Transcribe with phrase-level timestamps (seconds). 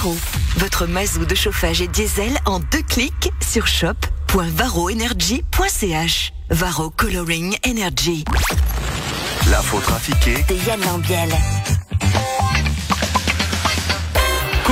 [0.00, 0.16] Varro.
[0.56, 6.32] Votre mazou de chauffage et diesel en deux clics sur shop.varroenergy.ch.
[6.48, 8.24] Varro Coloring Energy.
[9.50, 11.28] L'info trafiquée De Yann Lambiel.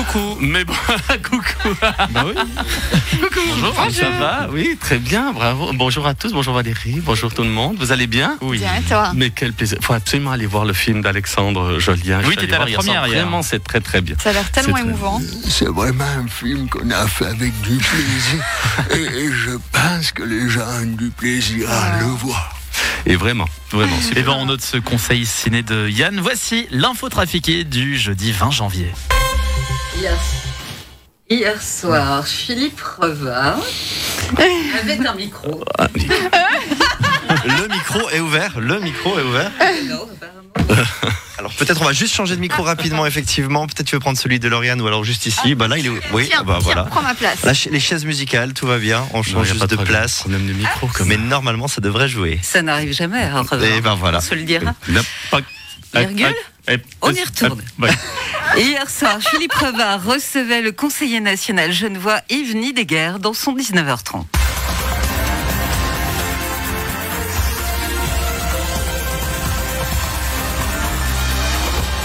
[0.08, 0.72] Coucou, mais bon,
[1.22, 1.68] coucou.
[1.80, 2.32] Bah oui.
[3.20, 3.40] Coucou.
[3.50, 3.92] Bonjour, Bonjour.
[3.92, 5.70] ça va Oui, très bien, bravo.
[5.74, 7.76] Bonjour à tous, bonjour Valérie, bonjour tout le monde.
[7.78, 8.58] Vous allez bien Oui.
[8.58, 9.78] Bien, et toi Mais quel plaisir.
[9.80, 12.20] Il faut absolument aller voir le film d'Alexandre Jolien.
[12.26, 13.08] Oui, t'étais à la hier première soir.
[13.08, 14.16] Vraiment, c'est très très bien.
[14.22, 15.20] Ça a l'air tellement très- émouvant.
[15.48, 18.44] C'est vraiment un film qu'on a fait avec du plaisir.
[18.94, 22.54] et, et je pense que les gens ont du plaisir à le voir.
[23.06, 24.18] Et vraiment, vraiment super.
[24.18, 26.18] Et ben on note ce conseil ciné de Yann.
[26.20, 28.90] Voici l'info trafiquée du jeudi 20 janvier.
[29.96, 30.16] Hier,
[31.28, 33.56] hier soir, Philippe Revin
[34.80, 35.64] avait un micro.
[37.44, 39.50] Le micro est ouvert, le micro est ouvert.
[39.60, 40.88] Alors, apparemment,
[41.38, 43.66] Alors peut-être on va juste changer de micro rapidement, effectivement.
[43.66, 45.54] Peut-être tu veux prendre celui de Lauriane ou alors juste ici.
[45.54, 45.90] Bah là il est.
[46.12, 46.82] Oui, Tiens, bah tiens, voilà.
[46.84, 47.42] prends ma place.
[47.44, 49.06] Là, les chaises musicales, tout va bien.
[49.14, 50.20] On change juste pas de place.
[50.20, 52.38] Problème de micro quand Mais normalement, ça devrait jouer.
[52.42, 53.60] ça n'arrive jamais à Revin.
[53.62, 54.18] Et ben voilà.
[54.18, 54.74] On se le dira.
[55.94, 56.34] Virgule
[56.68, 57.62] Eh, eh, On y retourne.
[57.78, 57.90] eh, ouais.
[58.56, 64.24] Hier soir, Philippe Revin recevait le conseiller national genevois Yves Nidegger dans son 19h30.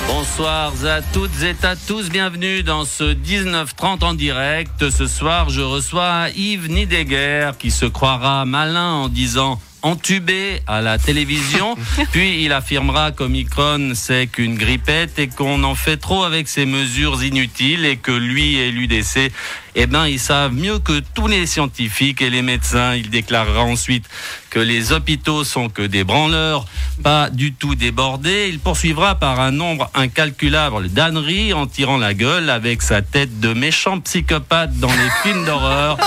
[0.08, 4.90] Bonsoir à toutes et à tous, bienvenue dans ce 1930 en direct.
[4.90, 10.98] Ce soir, je reçois Yves Nidegger qui se croira malin en disant entubé à la
[10.98, 11.76] télévision,
[12.12, 17.24] puis il affirmera qu'Omicron c'est qu'une grippette et qu'on en fait trop avec ces mesures
[17.24, 19.32] inutiles et que lui et l'UDC,
[19.76, 22.96] eh ben, ils savent mieux que tous les scientifiques et les médecins.
[22.96, 24.06] Il déclarera ensuite
[24.50, 26.66] que les hôpitaux sont que des branleurs,
[27.02, 28.50] pas du tout débordés.
[28.50, 33.54] Il poursuivra par un nombre incalculable d'âneries en tirant la gueule avec sa tête de
[33.54, 35.98] méchant psychopathe dans les films d'horreur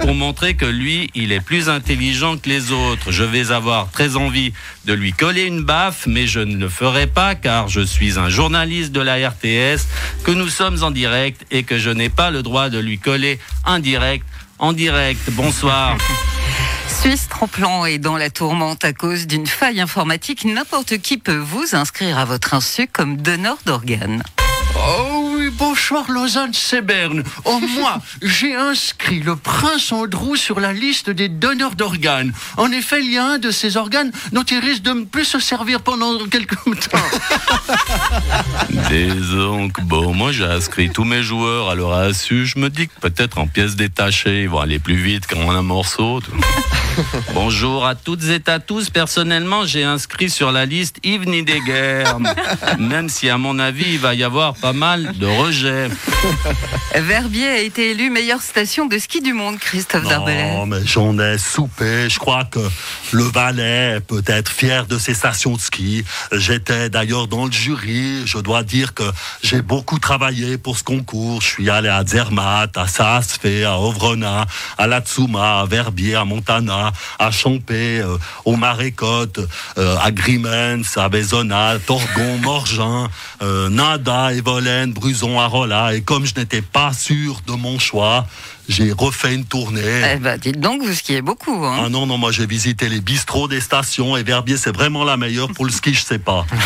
[0.00, 3.10] pour montrer que lui, il est plus intelligent que les autres.
[3.10, 4.52] Je vais avoir très envie
[4.84, 8.28] de lui coller une baffe, mais je ne le ferai pas car je suis un
[8.28, 9.86] journaliste de la RTS,
[10.24, 13.13] que nous sommes en direct et que je n'ai pas le droit de lui coller
[13.64, 14.26] un direct
[14.58, 15.30] en direct.
[15.30, 15.96] Bonsoir.
[16.88, 20.44] Suisse Tremplan est dans la tourmente à cause d'une faille informatique.
[20.44, 24.22] N'importe qui peut vous inscrire à votre insu comme donneur d'organes.
[24.76, 27.22] Oh oui, bonsoir Lausanne, c'est Berne.
[27.44, 32.32] Oh moi, j'ai inscrit le prince Andrew sur la liste des donneurs d'organes.
[32.56, 35.24] En effet, il y a un de ces organes dont il risque de ne plus
[35.24, 36.98] se servir pendant quelques temps.
[38.90, 42.46] Disons que bon, moi j'ai inscrit tous mes joueurs à leur insu.
[42.46, 45.62] Je me dis que peut-être en pièces détachées, ils vont aller plus vite qu'en un
[45.62, 46.20] morceau.
[47.34, 48.90] Bonjour à toutes et à tous.
[48.90, 52.04] Personnellement, j'ai inscrit sur la liste Yves Nidegger.
[52.78, 55.88] Même si, à mon avis, il va y avoir pas mal de rejets.
[56.94, 60.52] Verbier a été élu meilleure station de ski du monde, Christophe Darbellet.
[60.52, 62.08] Non, mais j'en ai soupé.
[62.08, 62.60] Je crois que
[63.12, 66.04] le Valais peut être fier de ses stations de ski.
[66.32, 68.22] J'étais d'ailleurs dans le jury.
[68.26, 69.04] Je dois dire que
[69.42, 71.40] j'ai beaucoup travaillé pour ce concours.
[71.40, 74.46] Je suis allé à Zermatt, à Saasfé, à Ovrona,
[74.78, 79.40] à Latsuma, à Verbier, à Montana, à Champé, euh, au Marécotte,
[79.78, 83.08] euh, à Grimens, à Bézona, Torgon, Morgin,
[83.42, 85.94] euh, Nada, Evolène, Bruson, Arola.
[85.94, 88.26] Et comme je n'étais pas sûr de mon choix,
[88.68, 89.80] j'ai refait une tournée.
[90.12, 91.64] Eh ben, dites donc, vous skiez beaucoup.
[91.64, 91.84] Hein.
[91.84, 95.16] Ah non, non, moi j'ai visité les bistrots des stations et Verbier c'est vraiment la
[95.16, 96.46] meilleure pour le ski, je sais pas.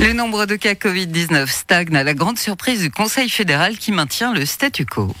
[0.00, 4.34] Le nombre de cas Covid-19 stagne à la grande surprise du Conseil fédéral qui maintient
[4.34, 5.14] le statu quo.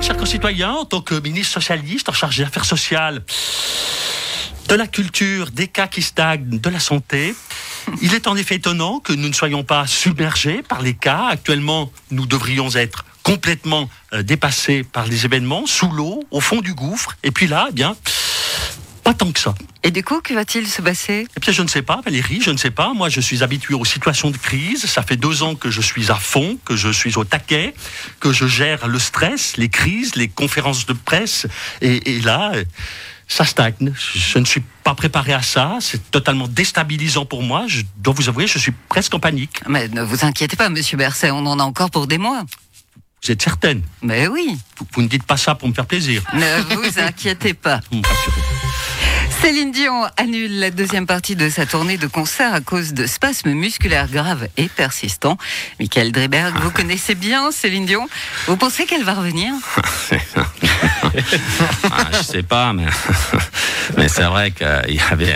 [0.00, 3.22] Chers concitoyens, en tant que ministre socialiste en charge des affaires sociales,
[4.66, 7.34] de la culture, des cas qui stagnent, de la santé,
[8.00, 11.26] il est en effet étonnant que nous ne soyons pas submergés par les cas.
[11.30, 16.72] Actuellement, nous devrions être complètement euh, dépassés par les événements, sous l'eau, au fond du
[16.72, 17.16] gouffre.
[17.22, 17.94] Et puis là, eh bien,
[19.08, 19.54] pas tant que ça.
[19.84, 21.26] Et du coup, que va-t-il se passer?
[21.34, 22.92] Eh bien, je ne sais pas, Valérie, je ne sais pas.
[22.92, 24.84] Moi, je suis habitué aux situations de crise.
[24.84, 27.72] Ça fait deux ans que je suis à fond, que je suis au taquet,
[28.20, 31.46] que je gère le stress, les crises, les conférences de presse.
[31.80, 32.52] Et, et là,
[33.28, 33.94] ça stagne.
[34.14, 35.78] Je ne suis pas préparé à ça.
[35.80, 37.64] C'est totalement déstabilisant pour moi.
[37.66, 39.62] Je dois vous avouer, je suis presque en panique.
[39.66, 42.44] Mais ne vous inquiétez pas, monsieur Berset, on en a encore pour des mois.
[43.24, 43.80] Vous êtes certaine?
[44.02, 46.22] Mais oui, vous, vous ne dites pas ça pour me faire plaisir.
[46.34, 47.80] ne vous inquiétez pas.
[47.90, 48.57] Vous me rassurez.
[49.40, 53.52] Céline Dion annule la deuxième partie de sa tournée de concert à cause de spasmes
[53.52, 55.38] musculaires graves et persistants.
[55.78, 58.08] Michael Dreberg, vous connaissez bien Céline Dion.
[58.46, 59.52] Vous pensez qu'elle va revenir?
[61.90, 62.86] Ah, je sais pas, mais,
[63.96, 65.34] mais c'est vrai qu'il y avait,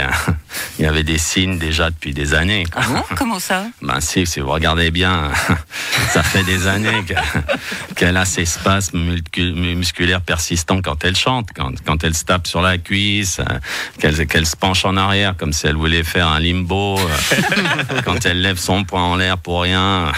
[0.78, 2.64] il y avait des signes déjà depuis des années.
[2.75, 3.02] Ah bon?
[3.16, 3.64] Comment ça?
[3.81, 5.31] Ben si, si vous regardez bien,
[6.12, 7.14] ça fait des années que-
[7.94, 12.62] qu'elle a ces spasmes musculaires persistants quand elle chante, quand, quand elle se tape sur
[12.62, 16.98] la cuisse, euh, qu'elle se penche en arrière comme si elle voulait faire un limbo,
[16.98, 20.12] euh, quand elle lève son poing en l'air pour rien,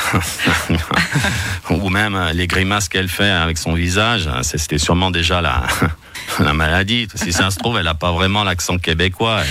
[1.70, 5.62] ou même euh, les grimaces qu'elle fait avec son visage, c'était sûrement déjà la...
[6.40, 9.42] La maladie, si ça se trouve, elle n'a pas vraiment l'accent québécois.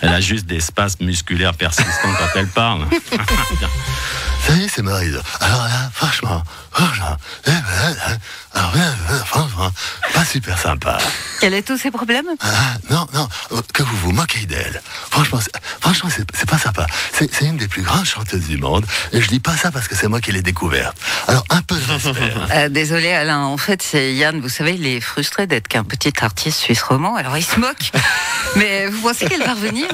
[0.00, 2.84] Elle, elle a juste des spasmes musculaires persistants quand elle parle.
[4.46, 5.12] Ça y est, c'est Marie.
[5.40, 6.42] Alors là, franchement,
[6.84, 7.16] franchement,
[7.46, 8.16] eh hein,
[8.54, 8.78] alors, euh,
[9.12, 9.70] euh, franchement,
[10.14, 10.98] pas super sympa.
[11.42, 12.26] Elle a tous ses problèmes?
[12.40, 13.28] Ah, non, non,
[13.72, 14.80] que vous vous moquez d'elle.
[15.10, 16.86] Franchement, c'est- franchement, c'est pas sympa.
[17.12, 18.84] C'est une des plus grandes chanteuses du monde.
[19.12, 20.96] Et je dis pas ça parce que c'est moi qui l'ai découverte.
[21.28, 22.32] Alors, un peu de respect.
[22.36, 22.46] hein.
[22.52, 26.12] Euh, Désolé Alain, en fait c'est Yann, vous savez, il est frustré d'être qu'un petit
[26.22, 27.90] artiste suisse roman, alors il se moque.
[28.56, 29.86] Mais vous pensez qu'elle va revenir?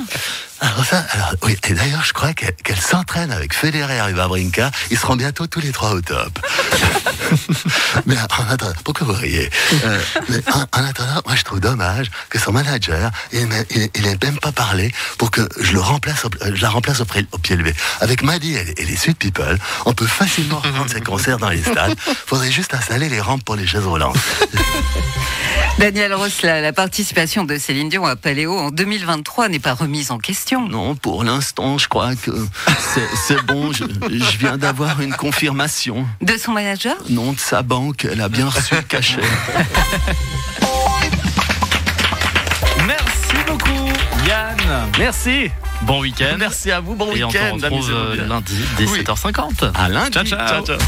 [0.60, 4.70] Alors ça, alors, oui, et d'ailleurs, je crois qu'elle qu'elle s'entraîne avec Federer et Wawrinka.
[4.90, 6.38] Ils seront bientôt tous les trois au top.
[8.06, 9.50] mais en attendant, pourquoi vous riez
[9.84, 14.38] Euh, mais en, en attendant, moi, je trouve dommage que son manager, il n'ait même
[14.38, 17.74] pas parlé pour que je le remplace, euh, je la remplace au, pied levé.
[18.00, 21.50] Avec Maddy et, les- et les Sweet People, on peut facilement reprendre ses concerts dans
[21.50, 21.94] les stades.
[22.26, 24.16] Faudrait juste installer les rampes pour les chaises roulantes.
[25.78, 30.16] Daniel Ross, la, participation de Céline Dion à Paléo en 2023 n'est pas remise en
[30.18, 30.66] question.
[30.68, 32.30] Non, pour l'instant, je crois que
[32.94, 33.72] c'est- c'est bon.
[33.72, 36.06] Je, je viens d'avoir une confirmation.
[36.22, 39.20] De son manager Non, de sa banque, elle a bien reçu le cachet.
[42.86, 43.88] Merci beaucoup,
[44.26, 44.56] Yann.
[44.98, 45.50] Merci.
[45.82, 46.36] Bon week-end.
[46.38, 46.94] Merci à vous.
[46.94, 47.54] Bon Et on week-end.
[47.54, 49.00] retrouve euh, lundi dès Oui.
[49.02, 49.72] 7h50.
[49.74, 50.10] À lundi.
[50.12, 50.64] Ciao, ciao.
[50.64, 50.78] ciao.